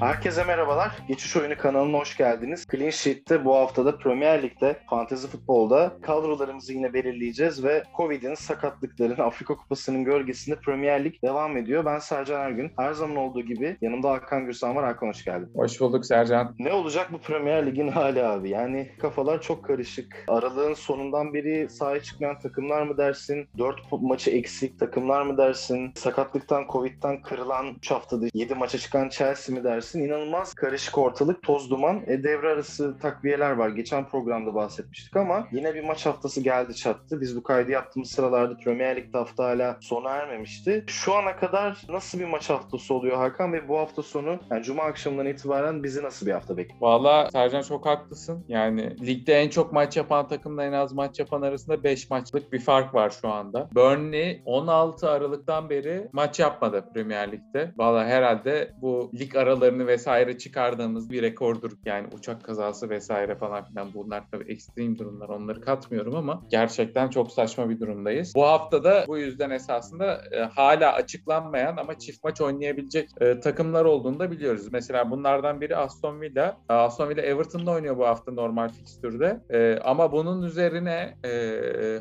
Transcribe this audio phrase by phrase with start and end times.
[0.00, 0.92] Herkese merhabalar.
[1.08, 2.66] Geçiş Oyunu kanalına hoş geldiniz.
[2.70, 9.56] Clean Sheet'te bu haftada Premier Lig'de, Fantasy Futbol'da kadrolarımızı yine belirleyeceğiz ve Covid'in, sakatlıkların, Afrika
[9.56, 11.84] Kupası'nın gölgesinde Premier Lig devam ediyor.
[11.84, 12.72] Ben Sercan Ergün.
[12.78, 14.84] Her zaman olduğu gibi yanımda Hakan Gürsan var.
[14.84, 15.50] Hakan hoş geldin.
[15.54, 16.54] Hoş bulduk Sercan.
[16.58, 18.50] Ne olacak bu Premier Lig'in hali abi?
[18.50, 20.24] Yani kafalar çok karışık.
[20.28, 23.48] Aralığın sonundan beri sahaya çıkmayan takımlar mı dersin?
[23.58, 25.92] 4 maçı eksik takımlar mı dersin?
[25.96, 29.89] Sakatlıktan, Covid'den kırılan 3 haftada 7 maça çıkan Chelsea mi dersin?
[29.98, 32.02] İnanılmaz karışık ortalık, toz duman.
[32.06, 33.68] E, devre arası takviyeler var.
[33.68, 37.20] Geçen programda bahsetmiştik ama yine bir maç haftası geldi çattı.
[37.20, 40.84] Biz bu kaydı yaptığımız sıralarda Premier Lig'de hafta hala sona ermemişti.
[40.86, 44.82] Şu ana kadar nasıl bir maç haftası oluyor Hakan ve bu hafta sonu yani Cuma
[44.82, 46.80] akşamından itibaren bizi nasıl bir hafta bekliyor?
[46.80, 48.44] Valla Sercan çok haklısın.
[48.48, 52.60] Yani ligde en çok maç yapan takımla en az maç yapan arasında 5 maçlık bir
[52.60, 53.68] fark var şu anda.
[53.74, 57.72] Burnley 16 Aralık'tan beri maç yapmadı Premier Lig'de.
[57.76, 61.70] Valla herhalde bu lig aralarını vesaire çıkardığımız bir rekordur.
[61.84, 67.32] Yani uçak kazası vesaire falan filan bunlar tabii ekstrem durumlar onları katmıyorum ama gerçekten çok
[67.32, 68.32] saçma bir durumdayız.
[68.34, 74.18] Bu haftada bu yüzden esasında e, hala açıklanmayan ama çift maç oynayabilecek e, takımlar olduğunu
[74.20, 74.68] da biliyoruz.
[74.72, 76.56] Mesela bunlardan biri Aston Villa.
[76.68, 79.40] Aston Villa Everton'da oynuyor bu hafta normal fikstürde.
[79.50, 81.30] E, ama bunun üzerine e,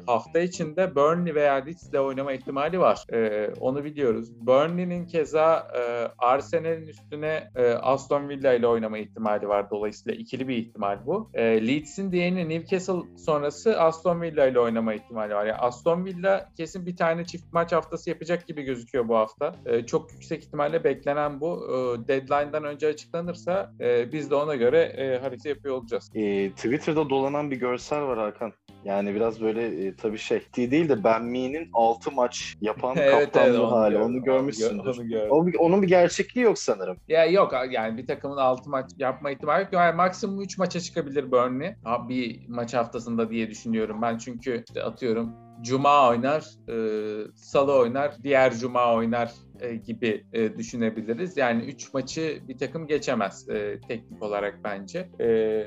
[0.06, 3.06] hafta içinde Burnley veya Leeds'le oynama ihtimali var.
[3.14, 4.48] E, onu biliyoruz.
[4.48, 5.82] Burnley'nin keza e,
[6.18, 9.70] Arsenal'in üstüne e, Aston Villa ile oynama ihtimali var.
[9.70, 11.30] Dolayısıyla ikili bir ihtimal bu.
[11.34, 15.46] E, Leeds'in diğerini Newcastle sonrası Aston Villa ile oynama ihtimali var.
[15.46, 19.56] Yani Aston Villa kesin bir tane çift maç haftası yapacak gibi gözüküyor bu hafta.
[19.66, 21.66] E, çok yüksek ihtimalle beklenen bu.
[21.70, 26.12] E, deadline'dan önce açıklanırsa e, biz de ona göre e, harita yapıyor olacağız.
[26.16, 28.54] E, Twitter'da dolanan bir görsel var Hakan.
[28.84, 33.50] Yani biraz böyle e, tabii şey değil de Ben Mee'nin 6 maç yapan Evet, kaptanlığı
[33.50, 33.94] evet, onu hali.
[33.94, 34.98] gördüm, Onu görmüşsündür.
[35.00, 35.28] Onu gördüm.
[35.32, 36.98] O, bir- onun bir gerçekliği yok sanırım.
[37.08, 39.74] Ya yok yani bir takımın 6 maç yapma ihtimali yok.
[39.74, 41.76] Yani maksimum 3 maça çıkabilir Burnley.
[42.10, 44.18] Bir maç haftasında diye düşünüyorum ben.
[44.18, 46.76] Çünkü işte atıyorum Cuma oynar, e,
[47.36, 49.32] Salı oynar, diğer Cuma oynar
[49.62, 51.38] e, gibi e, düşünebiliriz.
[51.38, 55.10] Yani 3 maçı bir takım geçemez e, teknik olarak bence.
[55.20, 55.66] E,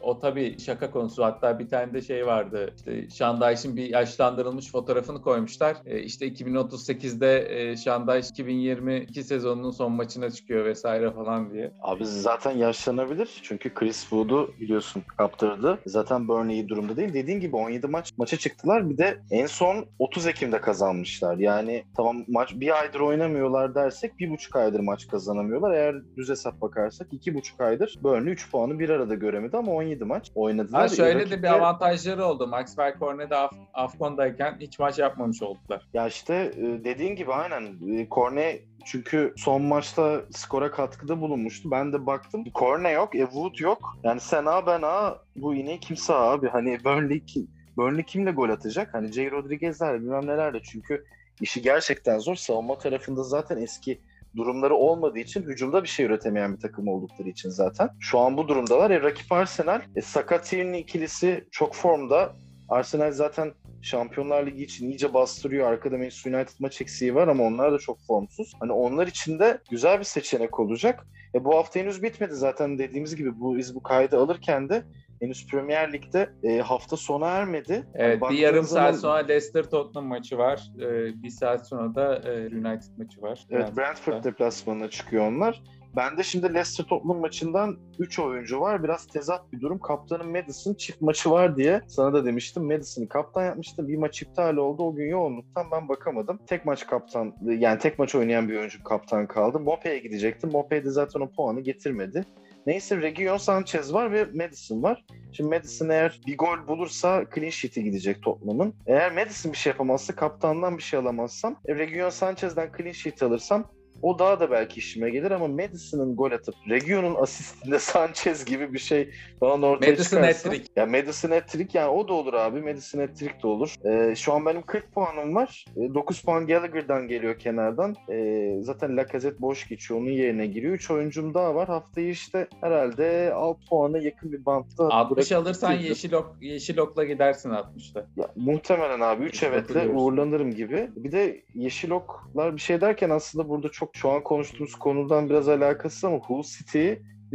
[0.00, 1.24] o tabii şaka konusu.
[1.24, 2.74] Hatta bir tane de şey vardı.
[2.76, 5.76] İşte Şandayş'ın bir yaşlandırılmış fotoğrafını koymuşlar.
[5.86, 11.72] E, işte 2038'de e, Şandayş 2022 sezonunun son maçına çıkıyor vesaire falan diye.
[11.82, 13.40] Abi zaten yaşlanabilir.
[13.42, 15.78] Çünkü Chris Wood'u biliyorsun kaptırdı.
[15.86, 17.14] Zaten Burnley iyi durumda değil.
[17.14, 18.90] Dediğin gibi 17 maç maça çıktılar.
[18.90, 21.36] Bir de en son 30 Ekim'de kazanmışlar.
[21.36, 25.72] Yani tamam maç bir aydır oynamıyorlar dersek bir buçuk aydır maç kazanamıyorlar.
[25.74, 30.04] Eğer düz hesap bakarsak iki buçuk aydır Burnley 3 puanı bir arada göremedi ama 17
[30.04, 30.80] maç oynadılar.
[30.80, 32.46] Ha şöyle de bir avantajları oldu.
[32.46, 35.88] Maxwell Cornet de Af- Afcon'dayken hiç maç yapmamış oldular.
[35.94, 37.96] Ya işte e, dediğin gibi aynen.
[37.98, 41.70] E, Korne çünkü son maçta skora katkıda bulunmuştu.
[41.70, 42.44] Ben de baktım.
[42.54, 43.78] Korne yok, e, Wood yok.
[44.04, 46.48] Yani sen A ben A bu ineği kimse abi.
[46.48, 48.94] Hani Burnley, kim, Burnley kimle gol atacak?
[48.94, 50.60] Hani Jay Rodriguez'ler bilmem nelerle.
[50.62, 51.04] Çünkü
[51.40, 52.34] işi gerçekten zor.
[52.34, 54.00] Savunma tarafında zaten eski
[54.36, 57.90] durumları olmadığı için hücumda bir şey üretemeyen bir takım oldukları için zaten.
[58.00, 58.90] Şu an bu durumdalar.
[58.90, 59.80] E, rakip Arsenal.
[59.96, 62.32] E, Saka Tierney ikilisi çok formda.
[62.68, 63.52] Arsenal zaten
[63.82, 65.72] Şampiyonlar Ligi için iyice bastırıyor.
[65.72, 68.52] Arkada Manchester United maç eksiği var ama onlar da çok formsuz.
[68.60, 71.06] Hani onlar için de güzel bir seçenek olacak.
[71.34, 74.82] E bu hafta henüz bitmedi zaten dediğimiz gibi bu biz bu kaydı alırken de
[75.22, 77.86] henüz Premier Lig'de e, hafta sona ermedi.
[77.94, 80.62] Evet bir Baktığın yarım zaman- saat sonra Leicester Tottenham maçı var.
[80.80, 83.46] Ee, bir saat sonra da e, United maçı var.
[83.50, 85.62] Evet Brentford deplasmanına çıkıyor onlar.
[85.96, 88.82] Bende şimdi Leicester Tottenham maçından 3 oyuncu var.
[88.84, 89.78] Biraz tezat bir durum.
[89.78, 92.64] Kaptanın Madison çift maçı var diye sana da demiştim.
[92.64, 93.88] Madison'ı kaptan yapmıştı.
[93.88, 94.82] Bir maç iptal oldu.
[94.82, 96.38] O gün yoğunluktan ben bakamadım.
[96.46, 99.60] Tek maç kaptan yani tek maç oynayan bir oyuncu kaptan kaldı.
[99.60, 100.50] Mope'ye gidecektim.
[100.52, 102.24] Mope de zaten o puanı getirmedi.
[102.66, 105.04] Neyse Region Sanchez var ve Madison var.
[105.32, 108.74] Şimdi Madison eğer bir gol bulursa clean sheet'e gidecek Tottenham'ın.
[108.86, 113.70] Eğer Madison bir şey yapamazsa kaptandan bir şey alamazsam e, Region Sanchez'den clean sheet alırsam
[114.02, 118.78] o daha da belki işime gelir ama Madison'ın gol atıp Region'un asistinde Sanchez gibi bir
[118.78, 119.10] şey
[119.40, 120.48] bana ortaya Madison çıkarsa.
[120.48, 120.68] hat-trick.
[120.76, 122.60] Ya Madison hat-trick yani o da olur abi.
[122.60, 123.74] Madison hat-trick de olur.
[123.84, 125.64] Ee, şu an benim 40 puanım var.
[125.76, 127.96] Ee, 9 puan Gallagher'dan geliyor kenardan.
[128.10, 130.00] Ee, zaten Lacazette boş geçiyor.
[130.00, 130.74] Onun yerine giriyor.
[130.74, 131.68] 3 oyuncum daha var.
[131.68, 135.88] Haftayı işte herhalde 6 puana yakın bir bantta 60 bırakıp alırsan bitirdim.
[135.88, 138.06] yeşil, ok, yeşil okla gidersin 60'ta.
[138.16, 140.90] Ya, muhtemelen abi 3 Biz evetle uğurlanırım gibi.
[140.96, 145.48] Bir de Yeşil Oklar bir şey derken aslında burada çok şu an konuştuğumuz konudan biraz
[145.48, 146.92] alakası ama Hull City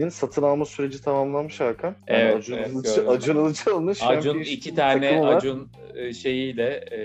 [0.09, 1.95] satın alma süreci tamamlanmış Hakan.
[2.07, 3.09] Yani Evet, Acun, evet.
[3.09, 5.25] Acun Ilıcalı'nın Acun Championship iki tane.
[5.25, 6.99] Acun e, şeyiyle e,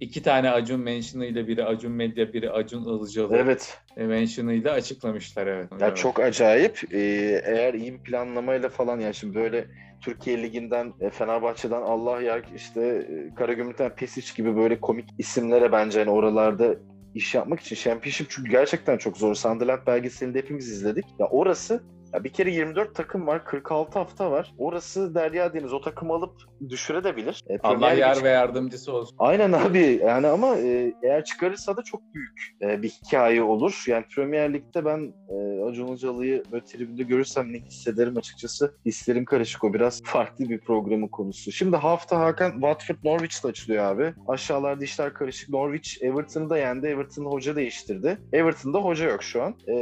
[0.00, 3.78] iki tane Acun mention'ıyla biri Acun Medya biri Acun Ilıcalı Evet.
[3.96, 5.68] e, mention'ıyla açıklamışlar evet.
[5.80, 5.96] Ya Evet.
[5.96, 6.80] çok acayip.
[6.92, 9.64] Ee, eğer iyi bir planlamayla falan yani şimdi böyle
[10.00, 13.06] Türkiye Ligi'nden, e, Fenerbahçe'den Allah yak işte
[13.36, 16.74] Karagümrük'ten Pesic gibi böyle komik isimlere bence hani oralarda
[17.14, 19.34] iş yapmak için Championship çünkü gerçekten çok zor.
[19.34, 21.04] Sunderland belgeselinde hepimiz izledik.
[21.18, 21.82] Ya orası
[22.14, 24.54] ya bir kere 24 takım var, 46 hafta var.
[24.58, 25.72] Orası Derya Deniz.
[25.72, 26.32] O takımı alıp
[26.68, 27.40] düşürebilir.
[27.48, 29.16] E, Allah Premier Lig'e yar çık- ve yardımcısı olsun.
[29.18, 33.84] Aynen abi yani ama e, eğer çıkarırsa da çok büyük e, bir hikaye olur.
[33.86, 38.74] Yani Premier Lig'de ben e, Acun Ilıcalı'yı böyle tribünde görürsem ne hissederim açıkçası.
[38.86, 41.52] Hislerim karışık o biraz farklı bir programın konusu.
[41.52, 44.14] Şimdi hafta Hakan Watford Norwich'le açılıyor abi.
[44.28, 45.48] Aşağılarda işler karışık.
[45.48, 46.86] Norwich Everton'ı da yendi.
[46.86, 48.18] Everton hoca değiştirdi.
[48.32, 49.54] Everton'da hoca yok şu an.
[49.68, 49.74] E,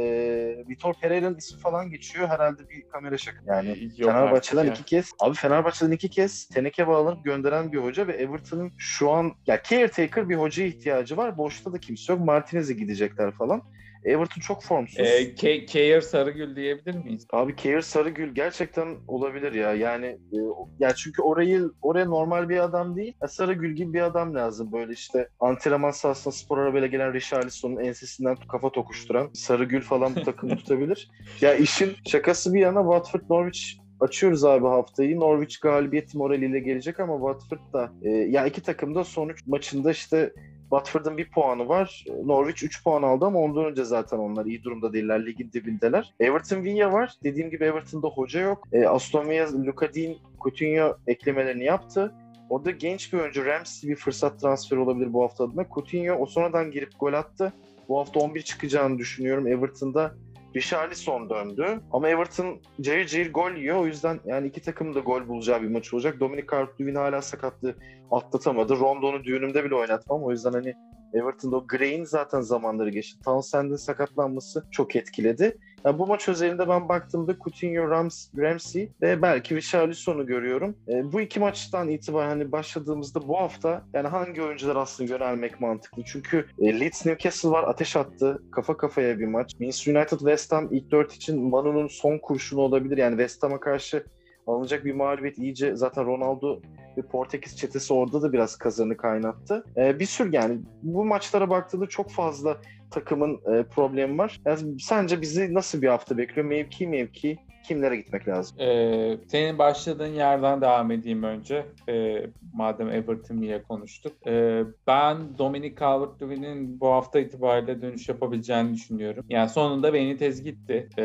[0.69, 2.18] Vitor Pereira'nın ismi falan geçiyor.
[2.27, 3.39] Herhalde bir kamera şaka.
[3.47, 4.71] Yani Yok Fenerbahçe'den ya.
[4.71, 9.31] iki kez abi Fenerbahçe'den iki kez teneke bağlanıp gönderen bir hoca ve Everton'ın şu an
[9.47, 11.37] ya caretaker bir hocaya ihtiyacı var.
[11.37, 12.25] Boşta da kimse yok.
[12.25, 13.61] Martinez'e gidecekler falan.
[14.05, 14.99] Everton çok formsuz.
[14.99, 17.27] E, Ke- Keir Sarıgül diyebilir miyiz?
[17.33, 19.73] Abi Keir Sarıgül gerçekten olabilir ya.
[19.73, 20.37] Yani e,
[20.79, 23.13] ya çünkü orayı oraya normal bir adam değil.
[23.21, 24.71] Ya Sarıgül gibi bir adam lazım.
[24.71, 30.55] Böyle işte antrenman sahasında spor arabayla gelen Richarlison'un ensesinden kafa tokuşturan Sarıgül falan bu takımı
[30.57, 31.09] tutabilir.
[31.41, 33.59] Ya işin şakası bir yana Watford Norwich
[33.99, 35.19] açıyoruz abi haftayı.
[35.19, 39.91] Norwich galibiyeti moraliyle gelecek ama Watford da e, ya iki takım da son üç maçında
[39.91, 40.33] işte
[40.69, 42.05] Watford'un bir puanı var.
[42.25, 45.25] Norwich 3 puan aldı ama ondan önce zaten onlar iyi durumda değiller.
[45.25, 46.13] Ligin dibindeler.
[46.19, 47.13] Everton Villa var.
[47.23, 48.67] Dediğim gibi Everton'da hoca yok.
[48.71, 52.13] E, Aston Villa, Luka Dean, Coutinho eklemelerini yaptı.
[52.49, 55.65] Orada genç bir oyuncu Ramsey bir fırsat transferi olabilir bu hafta adına.
[55.73, 57.53] Coutinho o sonradan girip gol attı.
[57.89, 59.47] Bu hafta 11 çıkacağını düşünüyorum.
[59.47, 60.15] Everton'da
[60.55, 61.79] Richarlison döndü.
[61.91, 63.77] Ama Everton cayır cayır gol yiyor.
[63.77, 66.19] O yüzden yani iki takım da gol bulacağı bir maç olacak.
[66.19, 67.75] Dominic Calvert-Lewin hala sakatlığı
[68.11, 68.79] atlatamadı.
[68.79, 70.23] Rondo'nu düğünümde bile oynatmam.
[70.23, 70.73] O yüzden hani
[71.13, 73.19] Everton'da o Gray'in zaten zamanları geçti.
[73.25, 75.57] Townsend'in sakatlanması çok etkiledi.
[75.85, 80.75] Yani bu maç özelinde ben baktığımda Coutinho, Rams, Ramsey ve belki Richarlison'u görüyorum.
[80.87, 86.03] E, bu iki maçtan itibaren hani başladığımızda bu hafta yani hangi oyuncular aslında yönelmek mantıklı?
[86.05, 88.43] Çünkü e, Leeds Newcastle var ateş attı.
[88.51, 89.51] Kafa kafaya bir maç.
[89.59, 92.97] Manchester United West Ham ilk dört için Manu'nun son kurşunu olabilir.
[92.97, 94.03] Yani West Ham'a karşı
[94.47, 96.59] alınacak bir mağlubiyet iyice zaten Ronaldo
[96.97, 99.63] ve Portekiz çetesi orada da biraz kazanı kaynattı.
[99.77, 102.57] Ee, bir sürü yani bu maçlara baktığında çok fazla
[102.91, 104.41] takımın e, problemi var.
[104.45, 106.47] Yani sence bizi nasıl bir hafta bekliyor?
[106.47, 107.37] Mevki mevki
[107.69, 108.59] kimlere gitmek lazım?
[108.59, 111.65] Ee, senin başladığın yerden devam edeyim önce.
[111.89, 114.13] Ee, madem Everton diye konuştuk.
[114.27, 119.25] Ee, ben Dominic Calvert-Lewin'in bu hafta itibariyle dönüş yapabileceğini düşünüyorum.
[119.29, 120.89] Yani sonunda Benitez gitti.
[120.97, 121.03] Ee,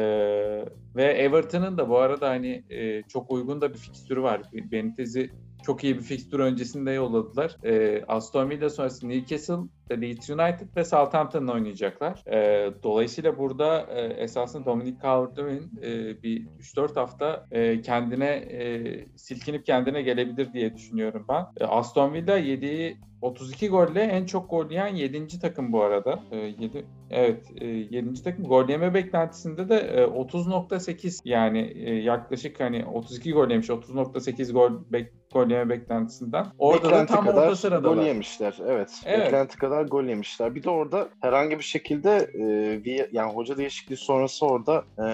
[0.97, 4.43] ve Everton'ın da bu arada hani e, çok uygun da bir fikstürü var.
[4.53, 5.31] Benitez'i
[5.67, 7.57] çok iyi bir fikstür öncesinde yolladılar.
[7.65, 12.23] Ee, Aston Villa sonrası Newcastle, Leeds United ve Southampton'la oynayacaklar.
[12.33, 19.67] Ee, dolayısıyla burada e, esasında Dominic Calvert-Lewin e, bir 3-4 hafta e, kendine e, silkinip
[19.67, 21.47] kendine gelebilir diye düşünüyorum ben.
[21.61, 25.41] E, Aston Villa yediği 32 golle en çok gol yiyen 7.
[25.41, 26.21] takım bu arada.
[26.31, 28.23] E, 7 evet e, 7.
[28.23, 34.53] takım gol yeme beklentisinde de e, 30.8 yani e, yaklaşık hani 32 gol yemiş 30.8
[34.53, 36.47] gol bek gol yeme beklentisinden.
[36.59, 37.97] Orada Beklenti da tam kadar orta sıradalar.
[37.97, 38.59] gol yemişler.
[38.67, 38.91] Evet.
[39.07, 39.27] Evet.
[39.27, 40.55] Beklenti kadar gol yemişler.
[40.55, 45.07] Bir de orada herhangi bir şekilde e, yani hoca değişikliği sonrası orada e,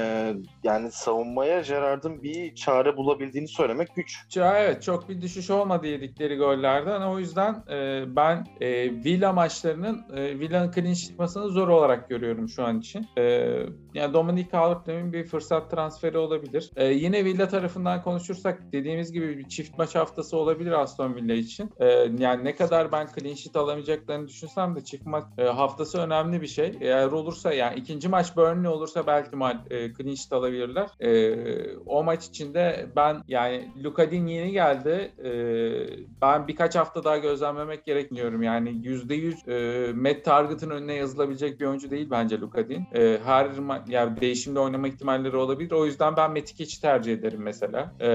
[0.65, 4.19] yani savunmaya Gerard'ın bir çare bulabildiğini söylemek güç.
[4.37, 7.01] Evet çok bir düşüş olmadı yedikleri gollerden.
[7.01, 12.65] O yüzden e, ben e, Villa maçlarının e, Villa'nın sheet çıkmasını zor olarak görüyorum şu
[12.65, 13.07] an için.
[13.19, 13.23] E,
[13.95, 16.71] yani Dominic Calvert-Lewin bir fırsat transferi olabilir.
[16.77, 21.71] E, yine Villa tarafından konuşursak dediğimiz gibi bir çift maç haftası olabilir Aston Villa için.
[21.81, 21.87] E,
[22.19, 26.73] yani ne kadar ben clean sheet alamayacaklarını düşünsem de maç e, haftası önemli bir şey.
[26.81, 30.89] Eğer olursa yani ikinci maç Burnley olursa belki mal e, clean alabilirler.
[31.01, 35.13] E, o maç içinde ben yani Luka Dean yeni geldi.
[35.25, 35.31] E,
[36.23, 38.43] ben birkaç hafta daha gözlemlemek gerekmiyorum.
[38.43, 42.87] Yani %100 e, Matt Target'ın önüne yazılabilecek bir oyuncu değil bence Luka Dean.
[42.95, 43.51] E, her
[43.89, 45.71] yani değişimde oynama ihtimalleri olabilir.
[45.71, 47.95] O yüzden ben Metikic'i tercih ederim mesela.
[48.01, 48.11] E,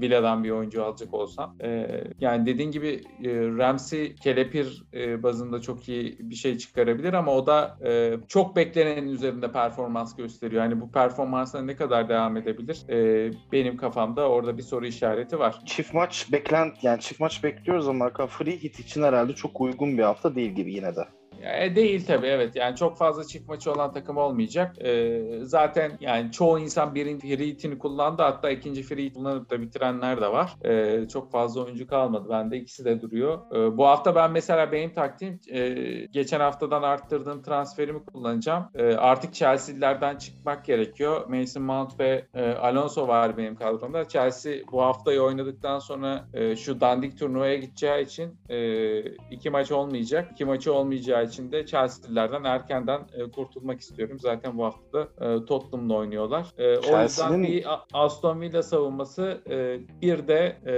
[0.00, 1.56] Villa'dan bir oyuncu alacak olsam.
[1.60, 1.88] E,
[2.20, 7.46] yani dediğin gibi e, Ramsey kelepir e, bazında çok iyi bir şey çıkarabilir ama o
[7.46, 10.62] da e, çok beklenenin üzerinde performans gösteriyor.
[10.62, 12.88] Yani bu performansla ne kadar devam edebilir?
[12.88, 15.62] E, benim kafamda orada bir soru işareti var.
[15.66, 20.02] Çift maç beklent yani çift maç bekliyoruz ama free hit için herhalde çok uygun bir
[20.02, 21.15] hafta değil gibi yine de.
[21.42, 22.56] E, değil tabii evet.
[22.56, 24.84] Yani çok fazla çift maçı olan takım olmayacak.
[24.84, 28.22] E, zaten yani çoğu insan birinci free hitini kullandı.
[28.22, 30.56] Hatta ikinci free hit kullanıp da bitirenler de var.
[30.64, 32.28] E, çok fazla oyuncu kalmadı.
[32.30, 33.38] Bende ikisi de duruyor.
[33.54, 35.68] E, bu hafta ben mesela benim taktiğim e,
[36.12, 38.64] geçen haftadan arttırdığım transferimi kullanacağım.
[38.74, 41.26] E, artık Chelsea'lerden çıkmak gerekiyor.
[41.28, 44.08] Mason Mount ve e, Alonso var benim kadromda.
[44.08, 49.00] Chelsea bu haftayı oynadıktan sonra e, şu dandik turnuvaya gideceği için e,
[49.30, 50.28] iki maç olmayacak.
[50.32, 54.18] İki maçı olmayacağı için de Chelsea'lilerden erkenden e, kurtulmak istiyorum.
[54.20, 56.46] Zaten bu hafta e, Tottenham'la oynuyorlar.
[56.58, 60.74] E, o yüzden bir Aston Villa savunması e, bir de e,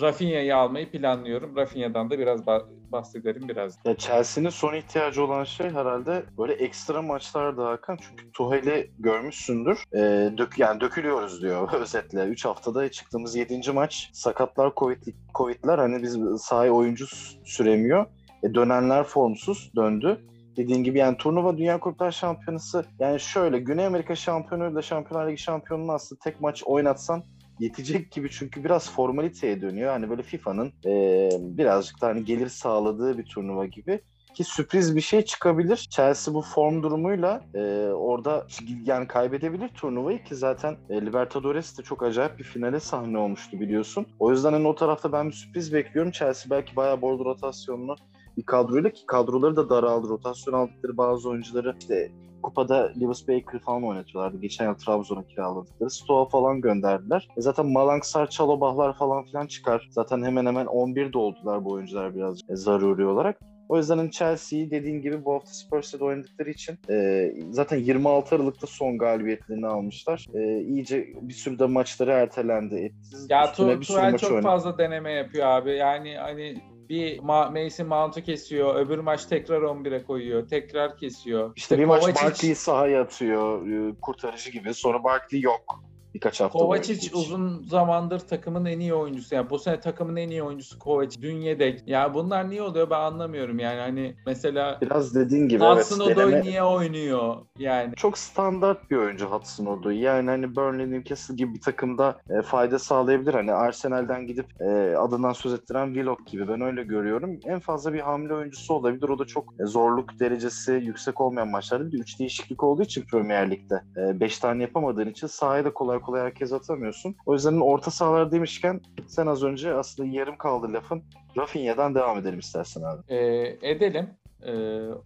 [0.00, 1.56] Rafinha'yı almayı planlıyorum.
[1.56, 2.46] Rafinha'dan da biraz
[2.92, 3.78] bahsedelim biraz.
[3.84, 7.98] Ya Chelsea'nin son ihtiyacı olan şey herhalde böyle ekstra maçlarda Hakan.
[8.08, 9.84] Çünkü Tuhel'i görmüşsündür.
[9.94, 12.24] E, dök, yani dökülüyoruz diyor özetle.
[12.24, 13.72] 3 haftada çıktığımız 7.
[13.72, 14.10] maç.
[14.12, 15.02] Sakatlar, Covid,
[15.34, 17.06] Covid'ler hani biz sahaya oyuncu
[17.44, 18.06] süremiyor.
[18.42, 20.20] E, dönenler formsuz döndü.
[20.56, 25.92] Dediğin gibi yani turnuva Dünya Kulüpler Şampiyonası yani şöyle Güney Amerika şampiyonuyla Şampiyonlar Ligi şampiyonunu
[25.92, 27.22] aslında tek maç oynatsan
[27.58, 29.92] yetecek gibi çünkü biraz formaliteye dönüyor.
[29.92, 34.00] Hani böyle FIFA'nın e, birazcık da hani gelir sağladığı bir turnuva gibi
[34.34, 35.76] ki sürpriz bir şey çıkabilir.
[35.76, 38.46] Chelsea bu form durumuyla e, orada
[38.84, 44.06] yani kaybedebilir turnuvayı ki zaten e, Libertadores de çok acayip bir finale sahne olmuştu biliyorsun.
[44.18, 46.12] O yüzden hani o tarafta ben bir sürpriz bekliyorum.
[46.12, 47.96] Chelsea belki bayağı bol rotasyonlu
[48.36, 50.08] bir kadroyla ki kadroları da daraldı.
[50.08, 52.12] Rotasyon aldıkları bazı oyuncuları işte
[52.42, 54.38] kupada Lewis Baker falan oynatıyorlardı.
[54.38, 55.90] Geçen yıl Trabzon'a kiraladıkları.
[55.90, 57.28] Stoa falan gönderdiler.
[57.36, 59.88] E zaten Malangsar, Çalobahlar falan filan çıkar.
[59.90, 63.38] Zaten hemen hemen 11 oldular bu oyuncular biraz e, zaruri olarak.
[63.68, 68.66] O yüzden hani Chelsea'yi dediğin gibi bu hafta Spurs'ta oynadıkları için e, zaten 26 Aralık'ta
[68.66, 70.26] son galibiyetlerini almışlar.
[70.34, 72.74] E, iyice bir sürü de maçları ertelendi.
[72.74, 73.16] Etti.
[73.28, 74.42] Ya Tuchel çok oynadı.
[74.42, 75.70] fazla deneme yapıyor abi.
[75.70, 76.54] Yani hani
[76.88, 78.74] bir Ma- Mason Mount'u kesiyor.
[78.74, 80.48] Öbür maç tekrar 11'e koyuyor.
[80.48, 81.52] Tekrar kesiyor.
[81.56, 82.12] İşte, bir Kovacic...
[82.12, 83.66] maç Barkley'i sahaya atıyor.
[83.66, 84.74] E, kurtarıcı gibi.
[84.74, 85.82] Sonra Barkley yok
[86.14, 89.34] birkaç hafta Kovacic uzun zamandır takımın en iyi oyuncusu.
[89.34, 91.22] Yani bu sene takımın en iyi oyuncusu Kovacic.
[91.22, 91.88] Dün yedek.
[91.88, 93.58] Ya bunlar niye oluyor ben anlamıyorum.
[93.58, 96.18] Yani hani mesela biraz dediğin gibi Hudson evet.
[96.18, 96.42] Odoi deneme...
[96.42, 97.36] niye oynuyor?
[97.58, 99.98] Yani çok standart bir oyuncu Hudson Odoi.
[99.98, 103.34] Yani hani Burnley Newcastle gibi bir takımda e, fayda sağlayabilir.
[103.34, 107.40] Hani Arsenal'den gidip e, adından söz ettiren Willock gibi ben öyle görüyorum.
[107.44, 109.08] En fazla bir hamle oyuncusu olabilir.
[109.08, 113.04] O da çok e, zorluk derecesi yüksek olmayan maçlarda bir de 3 değişiklik olduğu için
[113.10, 113.82] Premier Lig'de
[114.20, 117.16] 5 e, tane yapamadığın için sahaya da kolay kolay herkes atamıyorsun.
[117.26, 121.02] O yüzden orta sahalar demişken sen az önce aslında yarım kaldı lafın.
[121.36, 123.02] Rafinha'dan devam edelim istersen abi.
[123.08, 124.10] Ee, edelim.
[124.46, 124.52] E,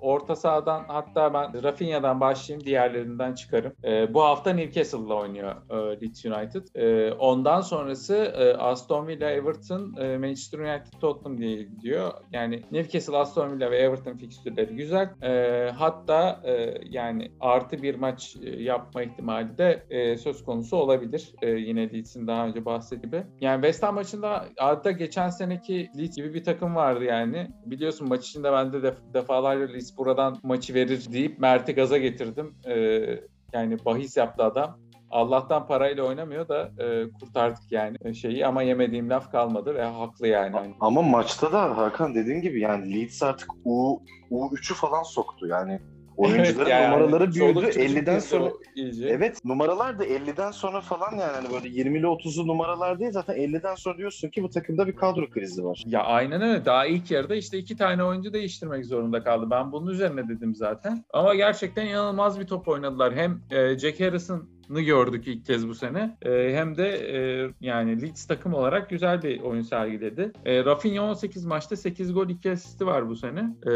[0.01, 3.73] orta sahadan hatta ben Rafinha'dan başlayayım diğerlerinden çıkarım.
[3.85, 6.67] E, bu hafta Newcastle'la oynuyor e, Leeds United.
[6.75, 12.13] E, ondan sonrası e, Aston Villa, Everton, e, Manchester United, Tottenham diye gidiyor.
[12.33, 15.11] Yani Newcastle, Aston Villa ve Everton fikstürleri güzel.
[15.23, 21.33] E, hatta e, yani artı bir maç e, yapma ihtimali de e, söz konusu olabilir.
[21.43, 23.23] E, yine Leeds'in daha önce bahsettiği gibi.
[23.41, 27.49] Yani West Ham maçında adeta geçen seneki Leeds gibi bir takım vardı yani.
[27.67, 32.55] Biliyorsun maç içinde bende de, de defalarca Leeds buradan maçı verir deyip Mert'i gaza getirdim.
[32.67, 33.21] Ee,
[33.53, 34.79] yani bahis yaptı adam.
[35.11, 40.57] Allah'tan parayla oynamıyor da e, kurtardık yani şeyi ama yemediğim laf kalmadı ve haklı yani.
[40.81, 45.81] Ama maçta da Hakan dediğin gibi yani Leeds artık U U3'ü falan soktu yani
[46.17, 47.59] Oyuncuların evet, yani, numaraları büyüdü.
[47.59, 49.09] 50'den sonra iyice.
[49.09, 53.75] Evet, numaralar da 50'den sonra falan yani hani böyle 20'li 30'lu numaralar değil zaten 50'den
[53.75, 55.83] sonra diyorsun ki bu takımda bir kadro krizi var.
[55.87, 56.65] Ya aynen öyle.
[56.65, 59.47] Daha ilk yarıda işte iki tane oyuncu değiştirmek zorunda kaldı.
[59.51, 61.05] Ben bunun üzerine dedim zaten.
[61.13, 63.15] Ama gerçekten inanılmaz bir top oynadılar.
[63.15, 66.17] Hem e, Jack Harrison gördük ilk kez bu sene.
[66.23, 70.33] E, hem de e, yani Leeds takım olarak güzel bir oyun sergiledi.
[70.45, 73.57] E, Rafinha 18 maçta 8 gol 2 asisti var bu sene.
[73.67, 73.73] E,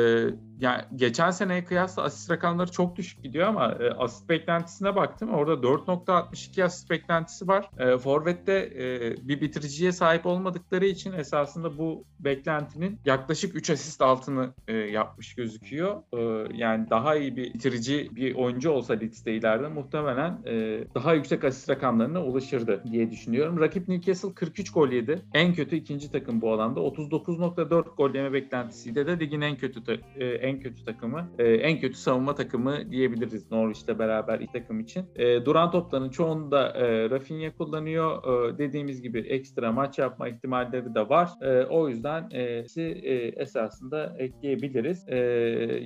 [0.61, 5.31] yani geçen seneye kıyasla asist rakamları çok düşük gidiyor ama e, asist beklentisine baktım.
[5.35, 7.71] Orada 4.62 asist beklentisi var.
[7.79, 14.55] E, Forvet'te e, bir bitiriciye sahip olmadıkları için esasında bu beklentinin yaklaşık 3 asist altını
[14.69, 16.03] e, yapmış gözüküyor.
[16.13, 21.45] E, yani daha iyi bir bitirici bir oyuncu olsa Leeds'te ileride muhtemelen e, daha yüksek
[21.45, 23.61] asist rakamlarına ulaşırdı diye düşünüyorum.
[23.61, 25.23] Rakip Newcastle 43 gol yedi.
[25.35, 26.81] En kötü ikinci takım bu alanda.
[26.81, 29.81] 39.4 gol yeme beklentisiyle de ligin en kötü
[30.17, 35.05] e, en kötü takımı, e, en kötü savunma takımı diyebiliriz Norwich'le beraber ilk takım için.
[35.17, 36.75] E, duran topların çoğunu da
[37.11, 38.23] Rafinha kullanıyor.
[38.59, 41.31] Dediğimiz gibi ekstra maç yapma ihtimalleri de var.
[41.71, 42.29] O yüzden
[43.37, 45.07] esasında ekleyebiliriz.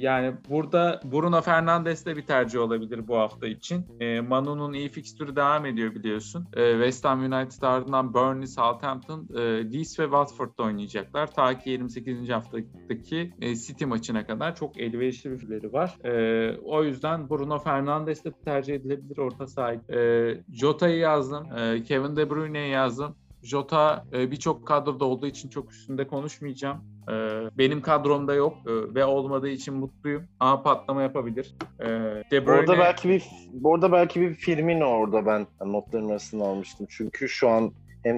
[0.02, 3.84] Yani burada Bruno Fernandes de bir tercih olabilir bu hafta için.
[4.28, 6.46] Manu'nun iyi iyi fikstürü devam ediyor biliyorsun.
[6.56, 9.40] E, West Ham United ardından Burnley, Southampton, e,
[9.72, 11.34] Leeds ve Watford'da oynayacaklar.
[11.34, 12.28] Ta ki 28.
[12.28, 15.98] haftadaki e, City maçına kadar çok elverişli bir fikirleri var.
[16.04, 19.90] E, o yüzden Bruno Fernandes de tercih edilebilir orta sahip.
[19.90, 21.58] E, Jota'yı yazdım.
[21.58, 23.16] E, Kevin De Bruyne'yi yazdım.
[23.42, 26.93] Jota e, birçok kadroda olduğu için çok üstünde konuşmayacağım.
[27.08, 27.14] E,
[27.58, 30.22] benim kadromda yok e, ve olmadığı için mutluyum.
[30.40, 31.54] Ama patlama yapabilir.
[31.80, 31.86] E,
[32.30, 32.60] De Bruyne...
[32.60, 33.24] Orada belki bir
[33.64, 36.86] orada belki bir Firmino orada ben notların arasında almıştım.
[36.90, 38.16] Çünkü şu an hem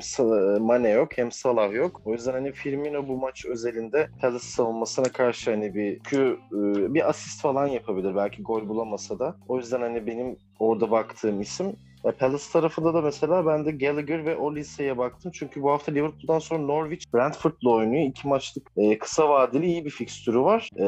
[0.61, 2.01] Mane yok hem Salah yok.
[2.05, 6.01] O yüzden hani Firmino bu maç özelinde Palace savunmasına karşı hani bir
[6.95, 8.17] bir asist falan yapabilir.
[8.17, 9.37] Belki gol bulamasa da.
[9.49, 11.77] O yüzden hani benim orada baktığım isim
[12.07, 15.33] e, Palace tarafında da mesela ben de Gallagher ve Olise'ye baktım.
[15.35, 18.09] Çünkü bu hafta Liverpool'dan sonra Norwich Brentford'la oynuyor.
[18.09, 20.69] İki maçlık e, kısa vadeli iyi bir fikstürü var.
[20.79, 20.87] E,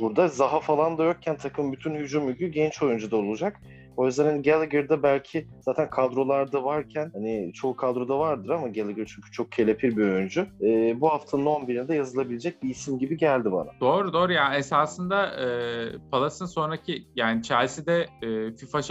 [0.00, 3.60] burada Zaha falan da yokken takım bütün hücum yükü genç oyuncuda olacak.
[3.96, 9.32] O yüzden hani Gallagher'da belki zaten kadrolarda varken hani çoğu kadroda vardır ama Gallagher çünkü
[9.32, 10.46] çok kelepir bir oyuncu.
[10.62, 13.70] E, bu haftanın 11'inde yazılabilecek bir isim gibi geldi bana.
[13.80, 15.46] Doğru doğru ya esasında e,
[16.10, 18.82] Palace'ın sonraki yani Chelsea'de e, FIFA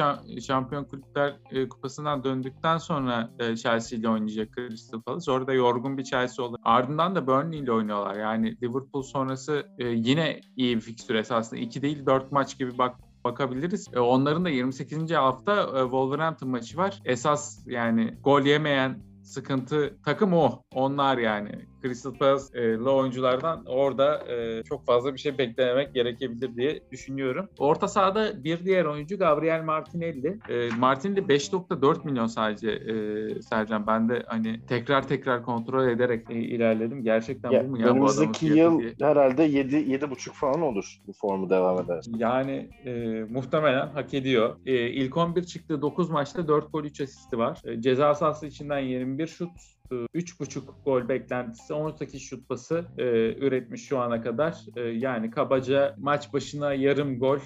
[0.42, 5.32] Şampiyon Kulüpler e, Kupası'ndan döndükten sonra e, Chelsea ile oynayacak Crystal Palace.
[5.32, 6.58] Orada yorgun bir Chelsea olur.
[6.64, 8.16] Ardından da Burnley ile oynuyorlar.
[8.16, 11.60] Yani Liverpool sonrası e, yine iyi bir fikstür esasında.
[11.60, 12.96] 2 değil 4 maç gibi bak
[13.26, 13.88] bakabiliriz.
[13.94, 15.12] E, onların da 28.
[15.12, 17.02] hafta e, Wolverhampton maçı var.
[17.06, 20.64] Esas yani gol yemeyen sıkıntı takım o.
[20.74, 21.66] Onlar yani.
[21.86, 27.50] Crystal Palace'lı oyunculardan orada e, çok fazla bir şey beklememek gerekebilir diye düşünüyorum.
[27.58, 30.40] Orta sahada bir diğer oyuncu Gabriel Martinelli.
[30.50, 33.88] E, Martinelli 5.4 milyon sadece e, Sercan.
[33.88, 37.04] Ben de hani tekrar tekrar kontrol ederek e, ilerledim.
[37.04, 38.94] Gerçekten ya, bu mu ya önümüzdeki yıl diye.
[39.02, 42.04] herhalde 7 7.5 falan olur bu formu devam eder.
[42.18, 44.56] Yani e, muhtemelen hak ediyor.
[44.66, 47.62] E, ilk 11 çıktığı 9 maçta 4 gol 3 asisti var.
[47.66, 54.00] E, ceza sahası içinden 21 şut 3.5 gol beklentisi 18 şut pası e, üretmiş şu
[54.00, 54.56] ana kadar.
[54.76, 57.42] E, yani kabaca maç başına yarım gol e,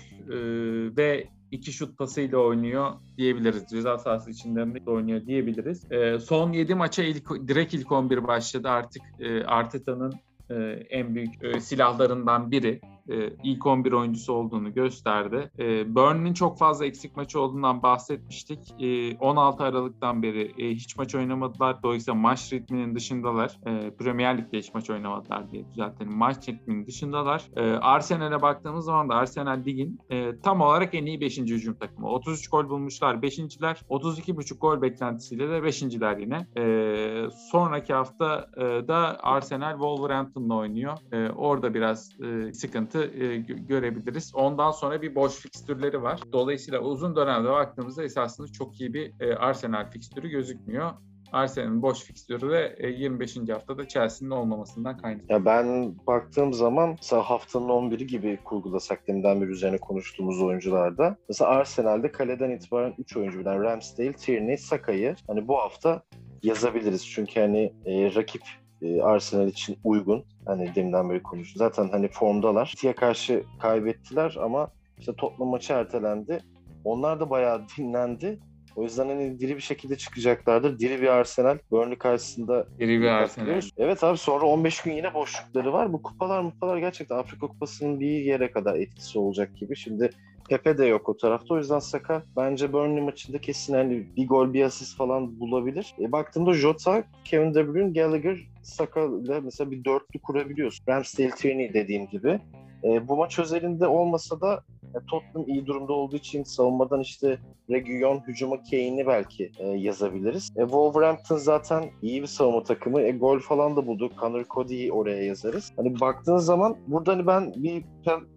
[0.98, 3.65] ve iki şut pasıyla oynuyor diyebiliriz.
[3.69, 5.91] Ceza sahası içinde de oynuyor diyebiliriz.
[5.91, 8.69] E, son 7 maça ilk, direkt ilk 11 başladı.
[8.69, 10.13] Artık e, Arteta'nın
[10.50, 10.55] e,
[10.89, 15.51] en büyük e, silahlarından biri e, ilk 11 oyuncusu olduğunu gösterdi.
[15.59, 18.59] E, çok fazla eksik maçı olduğundan bahsetmiştik.
[18.79, 21.84] E, 16 Aralık'tan beri e, hiç maç oynamadılar.
[21.84, 23.60] Dolayısıyla maç ritminin dışındalar.
[23.65, 26.17] E, Premier Lig'de hiç maç oynamadılar diye düzeltelim.
[26.17, 27.43] Maç ritminin dışındalar.
[27.55, 31.38] E, Arsenal'e baktığımız zaman da Arsenal ligin e, tam olarak en iyi 5.
[31.38, 32.07] hücum takımı.
[32.07, 33.81] 33 gol bulmuşlar 5.ler.
[33.89, 36.47] 32.5 gol beklentisiyle de 5.ler yine.
[36.57, 40.97] E, sonraki hafta e, da Arsenal Wolverhampton'la oynuyor.
[41.12, 44.31] E, orada biraz e, sıkıntı sıkıntı e, görebiliriz.
[44.35, 46.19] Ondan sonra bir boş fikstürleri var.
[46.33, 50.91] Dolayısıyla uzun dönemde baktığımızda esasında çok iyi bir e, Arsenal fikstürü gözükmüyor.
[51.31, 53.38] Arsenal'in boş fikstürü de 25.
[53.38, 55.45] E, haftada Chelsea'nin olmamasından kaynaklı.
[55.45, 61.17] Ben baktığım zaman mesela haftanın 11'i gibi kurgulasak deminden bir üzerine konuştuğumuz oyuncularda.
[61.29, 66.03] Mesela Arsenal'de kaleden itibaren 3 oyuncu bilen Ramsdale, Tierney, Saka'yı hani bu hafta
[66.43, 67.07] yazabiliriz.
[67.07, 68.41] Çünkü hani e, rakip
[68.81, 70.23] e, Arsenal için uygun.
[70.45, 71.57] Hani deminden beri konuştuk.
[71.57, 72.65] Zaten hani formdalar.
[72.65, 76.43] City'ye karşı kaybettiler ama işte Tottenham maçı ertelendi.
[76.83, 78.39] Onlar da bayağı dinlendi.
[78.75, 80.79] O yüzden hani diri bir şekilde çıkacaklardır.
[80.79, 81.57] Diri bir Arsenal.
[81.71, 83.61] Burnley karşısında diri bir Arsenal.
[83.77, 85.93] Evet abi sonra 15 gün yine boşlukları var.
[85.93, 89.75] Bu kupalar kupalar gerçekten Afrika Kupası'nın bir yere kadar etkisi olacak gibi.
[89.75, 90.09] Şimdi
[90.49, 91.53] Pepe de yok o tarafta.
[91.53, 95.95] O yüzden Saka bence Burnley maçında kesin hani bir gol bir asist falan bulabilir.
[95.99, 100.85] E, baktığımda Jota, Kevin De Bruyne, Gallagher, Saka ile mesela bir dörtlü kurabiliyorsun.
[100.88, 102.39] Ramsdale, Tierney dediğim gibi.
[102.83, 104.63] E, bu maç özelinde olmasa da
[104.95, 107.39] e, Tottenham iyi durumda olduğu için savunmadan işte
[107.69, 110.49] Region, hücuma Kane'i belki e, yazabiliriz.
[110.57, 113.01] E, Wolverhampton zaten iyi bir savunma takımı.
[113.01, 114.11] E, gol falan da bulduk.
[114.19, 115.71] Connor Cody'yi oraya yazarız.
[115.77, 117.83] Hani baktığınız zaman burada hani ben bir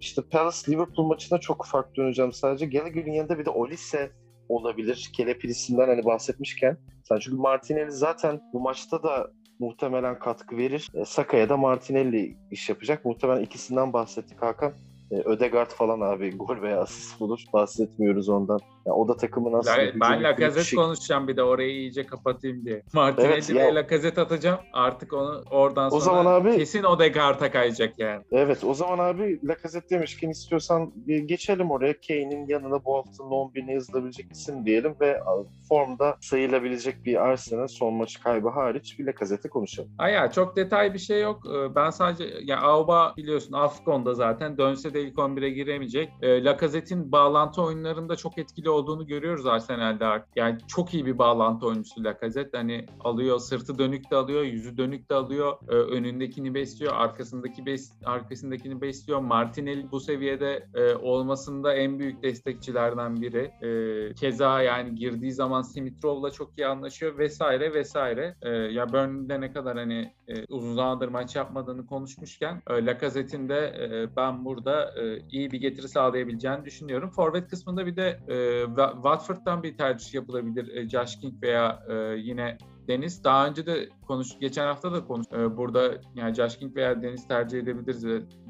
[0.01, 2.67] işte Palace Liverpool maçına çok fark döneceğim sadece.
[2.67, 4.11] Gallagher'in yanında bir de Olise
[4.49, 5.11] olabilir.
[5.17, 6.79] Kelepirisinden hani bahsetmişken.
[7.09, 10.89] Sen çünkü Martinelli zaten bu maçta da muhtemelen katkı verir.
[10.95, 13.05] E, Saka'ya da Martinelli iş yapacak.
[13.05, 14.73] Muhtemelen ikisinden bahsettik Hakan.
[15.11, 17.41] E, Ödegaard falan abi gol veya asist bulur.
[17.53, 18.61] Bahsetmiyoruz ondan.
[18.87, 19.79] Yani o da takımın aslında...
[19.79, 20.77] Ben, ben Lacazette şey...
[20.77, 22.83] konuşacağım bir de orayı iyice kapatayım diye.
[22.93, 23.75] Martinelli evet, ya...
[23.75, 24.61] Lacazette atacağım.
[24.73, 28.23] Artık onu oradan sonra o zaman abi, kesin Odegaard'a kayacak yani.
[28.33, 31.95] Evet o zaman abi Lacazette demişken istiyorsan geçelim oraya.
[32.09, 35.21] Kane'in yanına bu haftanın 11'ine yazılabilecek isim diyelim ve
[35.69, 39.91] formda sayılabilecek bir Arsenal son maçı kaybı hariç bir Lacazette'i konuşalım.
[39.99, 41.43] Ha ya çok detay bir şey yok.
[41.55, 46.13] Ee, ben sadece ya Auba biliyorsun Afcon'da zaten dönse de ilk 11'e giremeyecek.
[46.23, 50.37] Lacazette'in bağlantı oyunlarında çok etkili olduğunu görüyoruz Arsenal'de artık.
[50.37, 52.59] Yani çok iyi bir bağlantı oyuncusu Lacazette.
[52.59, 55.57] Hani alıyor, sırtı dönük de alıyor, yüzü dönük de alıyor.
[55.69, 59.21] Ee, önündekini besliyor, arkasındaki bes arkasındakini besliyor.
[59.21, 63.53] Martinelli bu seviyede e, olmasında en büyük destekçilerden biri.
[63.63, 68.37] E, keza yani girdiği zaman Simitrov'la çok iyi anlaşıyor vesaire vesaire.
[68.43, 73.59] E, ya Burnley'de ne kadar hani e, uzun zamandır maç yapmadığını konuşmuşken e, Lacazette'in de
[73.59, 77.11] e, ben burada e, iyi bir getiri sağlayabileceğini düşünüyorum.
[77.11, 78.62] Forvet kısmında bir de e,
[78.95, 80.77] Watford'dan bir tercih yapılabilir.
[80.77, 85.27] E, Josh King veya e, yine Deniz daha önce de konuş geçen hafta da konuş
[85.33, 88.07] e, burada yani Josh King veya Deniz tercih edebiliriz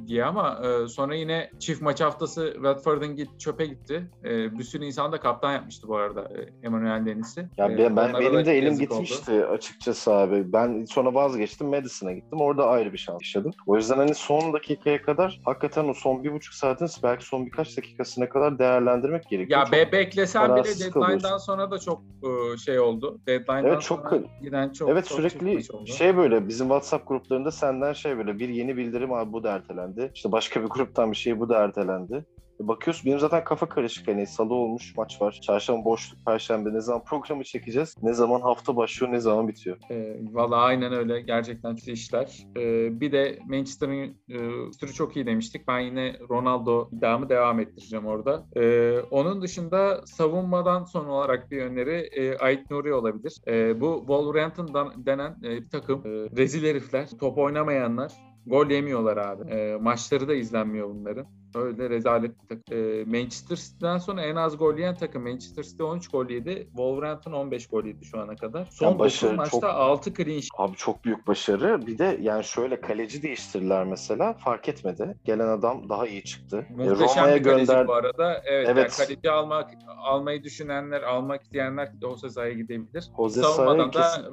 [0.07, 4.11] diye ama e, sonra yine çift maç haftası Watford'un git çöpe gitti.
[4.25, 7.49] E, bir sürü insan da kaptan yapmıştı bu arada e, Emmanuel Deniz'i.
[7.57, 9.47] Ya e, ben, ben benim de elim gitmişti oldu.
[9.47, 10.53] açıkçası abi.
[10.53, 12.41] Ben sonra vazgeçtim Madison'a gittim.
[12.41, 13.53] Orada ayrı bir şans yaşadım.
[13.67, 17.77] O yüzden hani son dakikaya kadar hakikaten o son bir buçuk saatin belki son birkaç
[17.77, 19.61] dakikasına kadar değerlendirmek gerekiyor.
[19.61, 23.21] Ya be beklesen bile deadline'dan sonra da çok e, şey oldu.
[23.27, 27.93] Deadline'dan evet, çok sonra giden çok Evet çok sürekli şey böyle bizim WhatsApp gruplarında senden
[27.93, 30.11] şey böyle bir yeni bildirim abi bu da ertelendi.
[30.15, 32.25] İşte başka bir gruptan bir şey bu da ertelendi.
[32.59, 34.09] Bakıyorsun benim zaten kafa karışık.
[34.09, 35.39] Hani salı olmuş maç var.
[35.43, 37.97] Çarşamba boşluk, perşembe ne zaman programı çekeceğiz?
[38.03, 39.77] Ne zaman hafta başlıyor, ne zaman bitiyor?
[39.91, 41.21] E, Valla aynen öyle.
[41.21, 42.47] Gerçekten kötü işler.
[42.57, 44.17] E, bir de Manchester'ın
[44.83, 45.69] e, çok iyi demiştik.
[45.69, 48.47] Ben yine Ronaldo iddiamı devam ettireceğim orada.
[48.57, 53.41] E, onun dışında savunmadan son olarak bir öneri e, Ait Nuri olabilir.
[53.47, 59.51] E, bu Wolverhampton denen e, bir takım e, rezil herifler, top oynamayanlar Gol yemiyorlar abi.
[59.51, 61.27] E, maçları da izlenmiyor bunların.
[61.55, 62.79] Öyle rezalet bir takım.
[62.79, 65.23] E, Manchester City'den sonra en az gol yiyen takım.
[65.23, 66.67] Manchester City 13 gol yedi.
[66.69, 68.65] Wolverhampton 15 gol yedi şu ana kadar.
[68.65, 70.51] Son yani başarı, maçta çok, 6 clean sheet.
[70.57, 71.87] Abi çok büyük başarı.
[71.87, 74.33] Bir de yani şöyle kaleci değiştirdiler mesela.
[74.33, 75.17] Fark etmedi.
[75.25, 76.67] Gelen adam daha iyi çıktı.
[76.71, 77.89] E, Muhteşem Roma'ya bir kaleci gönder...
[77.89, 78.43] bu arada.
[78.45, 78.99] Evet, evet.
[78.99, 83.11] Yani kaleci almak almayı düşünenler, almak isteyenler Jose Saha'ya gidebilir.
[83.17, 84.33] Jose Savunmadan da kesin...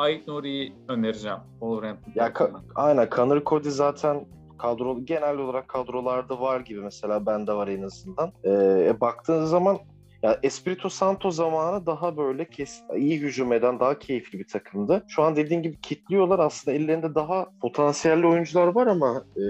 [0.00, 2.12] Ait Nuri'yi önereceğim Wolverhampton.
[2.14, 4.26] Ya ka- aynen Connor Cody zaten
[4.58, 8.32] kadro genel olarak kadrolarda var gibi mesela bende var en azından.
[8.44, 8.50] Ee,
[8.88, 9.78] e, baktığın zaman
[10.22, 15.04] ya Espirito Santo zamanı daha böyle kes, iyi hücum eden, daha keyifli bir takımdı.
[15.08, 16.38] Şu an dediğin gibi kitliyorlar.
[16.38, 19.42] Aslında ellerinde daha potansiyelli oyuncular var ama e,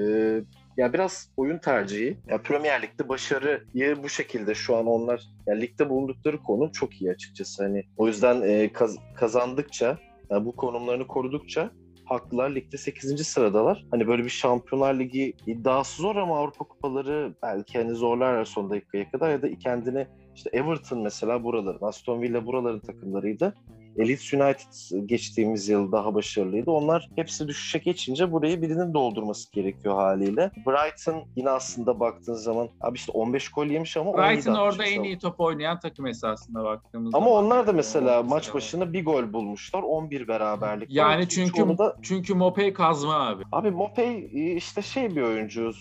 [0.77, 2.19] ya biraz oyun tercihi.
[2.29, 7.11] Ya Premier Lig'de başarıyı bu şekilde şu an onlar ya ligde bulundukları konum çok iyi
[7.11, 7.63] açıkçası.
[7.63, 9.99] Hani o yüzden e, kaz, kazandıkça
[10.31, 11.71] yani bu konumlarını korudukça
[12.05, 12.55] haklılar.
[12.55, 13.27] Ligde 8.
[13.27, 13.87] sıradalar.
[13.91, 19.11] Hani böyle bir Şampiyonlar Ligi iddiası zor ama Avrupa Kupaları belki hani zorlarlar son dakikaya
[19.11, 23.55] kadar ya da kendini işte Everton mesela buraların, Aston Villa buraların takımlarıydı.
[23.99, 26.71] Leeds United geçtiğimiz yıl daha başarılıydı.
[26.71, 30.51] Onlar hepsi düşüşe geçince burayı birinin doldurması gerekiyor haliyle.
[30.67, 35.19] Brighton yine aslında baktığın zaman abi işte 15 gol yemiş ama Brighton orada en iyi
[35.19, 37.45] top oynayan takım esasında baktığımız ama zaman.
[37.45, 39.83] Onlar da mesela maç başına bir gol bulmuşlar.
[39.83, 40.91] 11 beraberlik.
[40.91, 41.97] Yani çünkü da...
[42.03, 43.43] çünkü Mopey kazma abi.
[43.53, 45.73] Abi Mopey işte şey bir oyuncu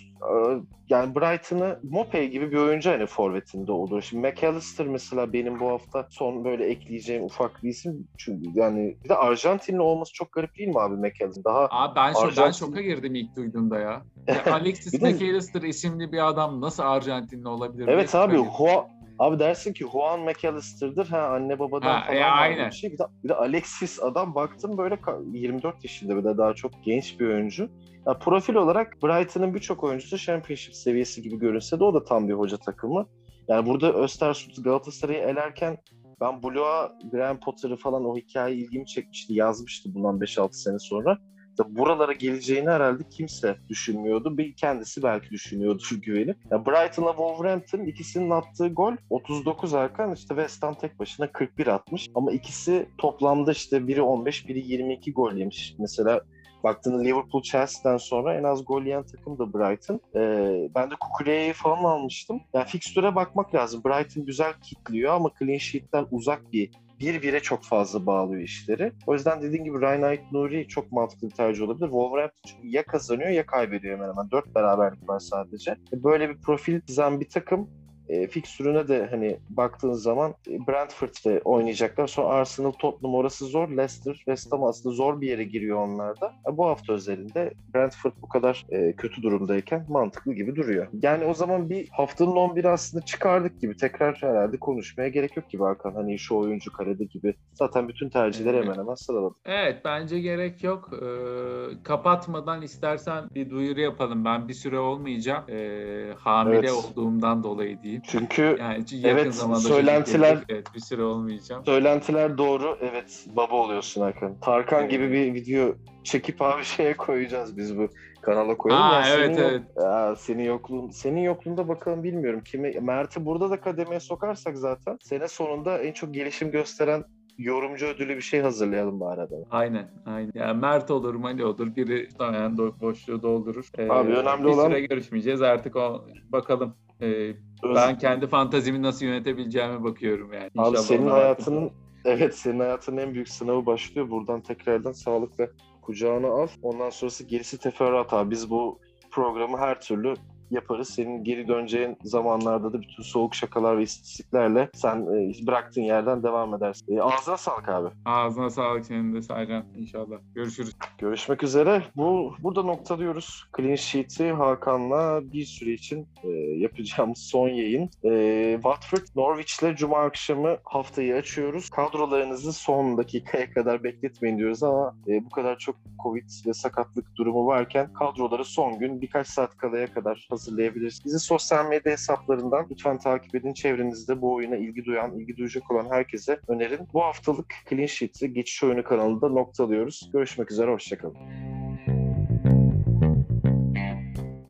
[0.89, 4.01] yani Brighton'ı Mopey gibi bir oyuncu hani forvetinde olur.
[4.01, 7.98] Şimdi McAllister mesela benim bu hafta son böyle ekleyeceğim ufak bir isim.
[8.17, 11.43] Çünkü yani bir de Arjantinli olması çok garip değil mi abi McAllister?
[11.43, 12.29] Daha abi ben, Arjantin...
[12.29, 14.01] şok, ben şoka girdim ilk duyduğumda ya.
[14.27, 17.87] ya Alexis McAllister isimli bir adam nasıl Arjantinli olabilir?
[17.87, 18.87] Evet abi Hua,
[19.19, 21.07] Abi dersin ki Juan McAllister'dır.
[21.07, 22.69] Ha anne babadan ha, falan e, aynen.
[22.69, 22.91] bir şey.
[22.91, 24.99] Bir de, bir de Alexis adam baktım böyle
[25.33, 27.69] 24 yaşında bir de daha çok genç bir oyuncu.
[28.07, 32.33] Ya profil olarak Brighton'ın birçok oyuncusu Championship seviyesi gibi görünse de o da tam bir
[32.33, 33.07] hoca takımı.
[33.47, 35.77] Yani burada Östersund Galatasaray'ı elerken
[36.21, 39.33] ben Blue'a Graham Potter'ı falan o hikaye ilgimi çekmişti.
[39.33, 41.17] Yazmıştı bundan 5-6 sene sonra.
[41.49, 44.37] İşte buralara geleceğini herhalde kimse düşünmüyordu.
[44.37, 46.37] Bir kendisi belki düşünüyordu güvenip.
[46.51, 52.09] Ya Brighton'la Wolverhampton ikisinin attığı gol 39 arkan işte West Ham tek başına 41 atmış.
[52.15, 55.75] Ama ikisi toplamda işte biri 15 biri 22 gol yemiş.
[55.79, 56.21] Mesela
[56.63, 60.01] Baktığında Liverpool Chelsea'den sonra en az gol yiyen takım da Brighton.
[60.15, 62.41] Ee, ben de Kukure'yi falan almıştım.
[62.53, 63.81] Yani fikstüre bakmak lazım.
[63.85, 68.91] Brighton güzel kitliyor ama clean sheet'ten uzak bir bir bire çok fazla bağlıyor işleri.
[69.07, 71.85] O yüzden dediğim gibi Ryan Knight Nuri çok mantıklı bir tercih olabilir.
[71.85, 74.31] Wolverhampton çünkü ya kazanıyor ya kaybediyor hemen hemen.
[74.31, 75.75] Dört beraberlik var sadece.
[75.93, 77.69] Böyle bir profil çizen bir takım
[78.09, 82.07] e, fikstürüne de hani baktığın zaman e, Brentford'da oynayacaklar.
[82.07, 83.69] Sonra Arsenal, Tottenham orası zor.
[83.69, 86.33] Leicester, West Ham aslında zor bir yere giriyor onlarda.
[86.51, 90.87] E, bu hafta özelinde Brentford bu kadar e, kötü durumdayken mantıklı gibi duruyor.
[91.03, 93.77] Yani o zaman bir haftanın 11'i aslında çıkardık gibi.
[93.77, 95.91] Tekrar herhalde konuşmaya gerek yok gibi Hakan.
[95.91, 97.33] Hani şu oyuncu kalede gibi.
[97.53, 99.37] Zaten bütün tercihleri hemen hemen sıraladık.
[99.45, 100.89] Evet bence gerek yok.
[100.93, 104.25] Ee, kapatmadan istersen bir duyuru yapalım.
[104.25, 105.43] Ben bir süre olmayacağım.
[105.49, 106.71] Ee, hamile evet.
[106.71, 107.98] olduğumdan dolayı diyeyim.
[108.07, 110.45] Çünkü Yani Evet, söylentiler- gelecek.
[110.49, 111.65] Evet bir süre olmayacağım.
[111.65, 112.77] söylentiler doğru.
[112.81, 114.39] Evet baba oluyorsun Hakan.
[114.39, 114.91] Tarkan Evet.
[114.91, 117.87] gibi bir video çekip abi şeye koyacağız biz bu
[118.21, 118.83] kanala koyalım.
[118.83, 119.61] Aa, Yani evet, senin, evet.
[119.77, 125.27] Ya, senin yokluğun senin yokluğunda bakalım bilmiyorum kimi Mert'i burada da kademeye sokarsak zaten sene
[125.27, 127.03] sonunda en çok gelişim gösteren
[127.37, 129.43] yorumcu ödülü bir şey hazırlayalım bari adama.
[129.51, 130.31] Aynen, aynen.
[130.33, 131.75] Yani Mert olur, Mali olur.
[131.75, 133.67] Biri yani boşluğu doldurur.
[133.77, 135.41] Ee, Abi önemli bir olan- süre görüşmeyeceğiz.
[135.41, 136.75] Artık o bakalım.
[137.01, 137.33] Ee,
[137.63, 140.43] ben kendi fantazimi nasıl yönetebileceğime bakıyorum yani.
[140.43, 141.71] Abi İnşallah senin hayatının
[142.05, 144.09] evet senin hayatının en büyük sınavı başlıyor.
[144.09, 145.47] Buradan tekrardan sağlıkla
[145.81, 146.47] kucağına al.
[146.61, 148.31] Ondan sonrası gerisi teferruat abi.
[148.31, 148.79] Biz bu
[149.11, 150.13] programı her türlü
[150.51, 150.89] yaparız.
[150.89, 156.53] Senin geri döneceğin zamanlarda da bütün soğuk şakalar ve istatistiklerle sen e, bıraktığın yerden devam
[156.53, 156.97] edersin.
[156.97, 157.89] E, ağzına sağlık abi.
[158.05, 160.17] Ağzına sağlık senin de Saycan inşallah.
[160.35, 160.75] Görüşürüz.
[160.97, 161.83] Görüşmek üzere.
[161.95, 163.43] Bu burada noktalıyoruz.
[163.57, 167.89] Clean Sheet'i Hakan'la bir süre için e, yapacağımız son yayın.
[168.03, 171.69] E, Watford Norwich'le Cuma akşamı haftayı açıyoruz.
[171.69, 177.45] Kadrolarınızı son dakikaya kadar bekletmeyin diyoruz ama e, bu kadar çok Covid ve sakatlık durumu
[177.45, 181.05] varken kadroları son gün birkaç saat kalaya kadar hazırlayabiliriz.
[181.05, 183.53] Bizi sosyal medya hesaplarından lütfen takip edin.
[183.53, 186.79] Çevrenizde bu oyuna ilgi duyan, ilgi duyacak olan herkese önerin.
[186.93, 190.09] Bu haftalık Clean Sheet'i Geçiş Oyunu kanalında noktalıyoruz.
[190.13, 191.17] Görüşmek üzere, hoşçakalın.